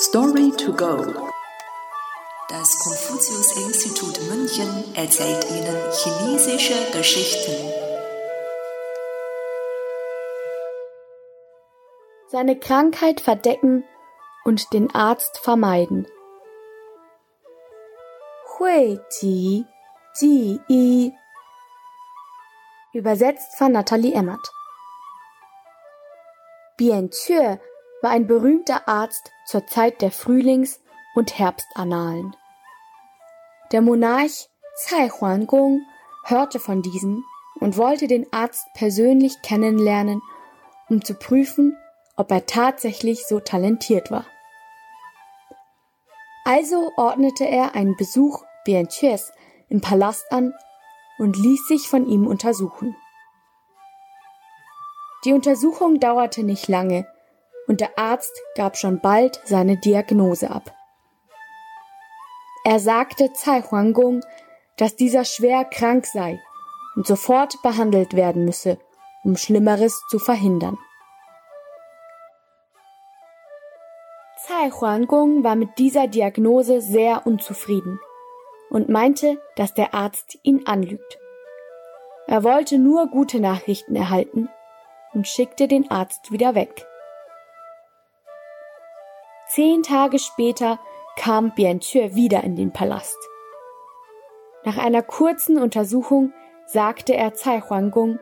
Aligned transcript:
Story 0.00 0.52
to 0.52 0.72
go. 0.74 0.96
Das 2.48 2.78
Konfuzius-Institut 2.84 4.20
München 4.30 4.94
erzählt 4.94 5.44
Ihnen 5.50 5.76
chinesische 5.90 6.92
Geschichten. 6.92 7.52
Seine 12.28 12.56
Krankheit 12.60 13.20
verdecken 13.20 13.84
und 14.44 14.72
den 14.72 14.94
Arzt 14.94 15.38
vermeiden. 15.38 16.06
Hui 18.56 19.00
Ji 19.20 19.64
Ji 20.20 20.60
Yi 20.68 21.12
Übersetzt 22.92 23.58
von 23.58 23.72
Nathalie 23.72 24.14
Emmert. 24.14 24.48
Bian 26.76 27.10
Chue 27.10 27.58
war 28.02 28.10
ein 28.10 28.26
berühmter 28.26 28.88
Arzt 28.88 29.32
zur 29.46 29.66
Zeit 29.66 30.00
der 30.02 30.10
Frühlings- 30.10 30.80
und 31.14 31.38
Herbstannalen. 31.38 32.36
Der 33.72 33.82
Monarch 33.82 34.48
Cai 34.86 35.08
Huangong 35.08 35.82
hörte 36.24 36.60
von 36.60 36.82
diesem 36.82 37.24
und 37.60 37.76
wollte 37.76 38.06
den 38.06 38.32
Arzt 38.32 38.66
persönlich 38.74 39.42
kennenlernen, 39.42 40.22
um 40.88 41.04
zu 41.04 41.14
prüfen, 41.14 41.76
ob 42.16 42.30
er 42.30 42.46
tatsächlich 42.46 43.26
so 43.26 43.40
talentiert 43.40 44.10
war. 44.10 44.26
Also 46.44 46.92
ordnete 46.96 47.44
er 47.44 47.74
einen 47.74 47.96
Besuch 47.96 48.44
Bianches 48.64 49.32
im 49.68 49.80
Palast 49.80 50.30
an 50.30 50.54
und 51.18 51.36
ließ 51.36 51.66
sich 51.66 51.88
von 51.88 52.06
ihm 52.06 52.26
untersuchen. 52.26 52.96
Die 55.24 55.32
Untersuchung 55.32 55.98
dauerte 55.98 56.44
nicht 56.44 56.68
lange 56.68 57.06
und 57.68 57.80
der 57.80 57.98
Arzt 57.98 58.32
gab 58.56 58.76
schon 58.76 59.00
bald 59.00 59.40
seine 59.44 59.76
Diagnose 59.76 60.50
ab. 60.50 60.74
Er 62.64 62.80
sagte 62.80 63.30
Cai 63.30 63.62
Huangong, 63.62 64.22
dass 64.76 64.96
dieser 64.96 65.24
schwer 65.24 65.64
krank 65.64 66.06
sei 66.06 66.40
und 66.96 67.06
sofort 67.06 67.62
behandelt 67.62 68.14
werden 68.14 68.44
müsse, 68.44 68.78
um 69.22 69.36
Schlimmeres 69.36 70.02
zu 70.10 70.18
verhindern. 70.18 70.78
Cai 74.46 74.70
Huangong 74.70 75.44
war 75.44 75.56
mit 75.56 75.78
dieser 75.78 76.08
Diagnose 76.08 76.80
sehr 76.80 77.26
unzufrieden 77.26 78.00
und 78.70 78.88
meinte, 78.88 79.40
dass 79.56 79.74
der 79.74 79.94
Arzt 79.94 80.38
ihn 80.42 80.66
anlügt. 80.66 81.18
Er 82.26 82.44
wollte 82.44 82.78
nur 82.78 83.08
gute 83.08 83.40
Nachrichten 83.40 83.96
erhalten 83.96 84.48
und 85.14 85.26
schickte 85.26 85.68
den 85.68 85.90
Arzt 85.90 86.32
wieder 86.32 86.54
weg. 86.54 86.86
Zehn 89.58 89.82
Tage 89.82 90.20
später 90.20 90.78
kam 91.16 91.52
Bianchue 91.52 92.14
wieder 92.14 92.44
in 92.44 92.54
den 92.54 92.72
Palast. 92.72 93.18
Nach 94.62 94.78
einer 94.78 95.02
kurzen 95.02 95.58
Untersuchung 95.58 96.32
sagte 96.66 97.16
er 97.16 97.32
Cai 97.32 97.60
Huanggung, 97.62 98.20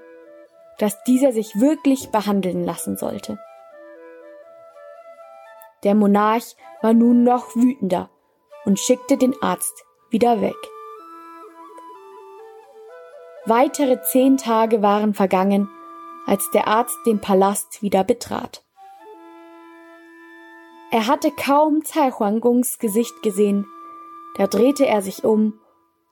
dass 0.78 1.04
dieser 1.04 1.32
sich 1.32 1.60
wirklich 1.60 2.08
behandeln 2.08 2.64
lassen 2.64 2.96
sollte. 2.96 3.38
Der 5.84 5.94
Monarch 5.94 6.56
war 6.80 6.94
nun 6.94 7.22
noch 7.22 7.54
wütender 7.54 8.08
und 8.64 8.78
schickte 8.78 9.18
den 9.18 9.34
Arzt 9.42 9.84
wieder 10.08 10.40
weg. 10.40 10.56
Weitere 13.44 14.00
zehn 14.00 14.38
Tage 14.38 14.80
waren 14.80 15.12
vergangen, 15.12 15.68
als 16.24 16.50
der 16.52 16.66
Arzt 16.66 16.96
den 17.04 17.20
Palast 17.20 17.82
wieder 17.82 18.04
betrat. 18.04 18.65
Er 20.96 21.08
hatte 21.08 21.30
kaum 21.30 21.82
Cai 21.82 22.10
Huangongs 22.10 22.78
Gesicht 22.78 23.22
gesehen, 23.22 23.66
da 24.38 24.46
drehte 24.46 24.86
er 24.86 25.02
sich 25.02 25.24
um 25.24 25.60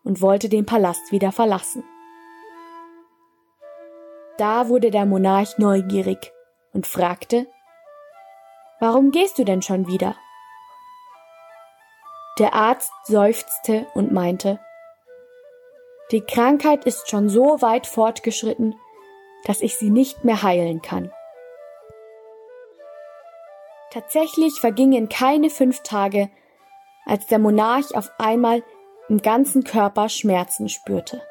und 0.02 0.20
wollte 0.20 0.50
den 0.50 0.66
Palast 0.66 1.10
wieder 1.10 1.32
verlassen. 1.32 1.82
Da 4.36 4.68
wurde 4.68 4.90
der 4.90 5.06
Monarch 5.06 5.56
neugierig 5.56 6.34
und 6.74 6.86
fragte, 6.86 7.46
Warum 8.78 9.10
gehst 9.10 9.38
du 9.38 9.44
denn 9.44 9.62
schon 9.62 9.86
wieder? 9.86 10.16
Der 12.38 12.52
Arzt 12.52 12.92
seufzte 13.04 13.86
und 13.94 14.12
meinte, 14.12 14.60
Die 16.10 16.20
Krankheit 16.20 16.84
ist 16.84 17.08
schon 17.08 17.30
so 17.30 17.62
weit 17.62 17.86
fortgeschritten, 17.86 18.78
dass 19.46 19.62
ich 19.62 19.78
sie 19.78 19.88
nicht 19.88 20.24
mehr 20.24 20.42
heilen 20.42 20.82
kann. 20.82 21.10
Tatsächlich 23.94 24.58
vergingen 24.58 25.08
keine 25.08 25.50
fünf 25.50 25.84
Tage, 25.84 26.28
als 27.06 27.28
der 27.28 27.38
Monarch 27.38 27.94
auf 27.94 28.10
einmal 28.18 28.64
im 29.08 29.22
ganzen 29.22 29.62
Körper 29.62 30.08
Schmerzen 30.08 30.68
spürte. 30.68 31.22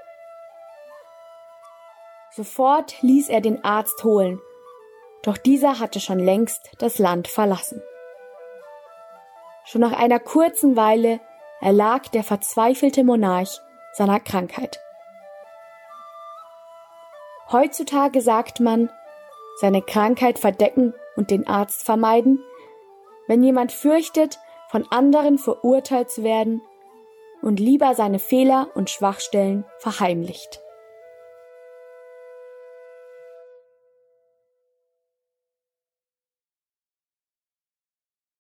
Sofort 2.31 3.01
ließ 3.01 3.28
er 3.28 3.41
den 3.41 3.66
Arzt 3.66 4.06
holen, 4.06 4.40
doch 5.24 5.35
dieser 5.35 5.81
hatte 5.81 6.00
schon 6.00 6.19
längst 6.19 6.72
das 6.79 7.00
Land 7.00 7.28
verlassen. 7.28 7.81
Schon 9.66 9.81
nach 9.81 9.91
einer 9.91 10.22
kurzen 10.22 10.78
Weile 10.78 11.19
erlag 11.59 12.07
der 12.07 12.24
verzweifelte 12.24 13.03
Monarch 13.03 13.59
seiner 13.91 14.22
Krankheit. 14.22 14.80
Heutzutage 17.51 18.22
sagt 18.22 18.62
man, 18.62 18.90
seine 19.59 19.81
Krankheit 19.81 20.40
verdecken 20.40 20.94
und 21.18 21.30
den 21.30 21.45
Arzt 21.45 21.84
vermeiden, 21.84 22.40
wenn 23.28 23.44
jemand 23.44 23.72
fürchtet, 23.72 24.39
von 24.69 24.85
anderen 24.89 25.38
verurteilt 25.38 26.09
zu 26.09 26.23
werden 26.23 26.61
und 27.41 27.59
lieber 27.59 27.94
seine 27.94 28.19
Fehler 28.19 28.69
und 28.75 28.89
Schwachstellen 28.89 29.66
verheimlicht. 29.79 30.61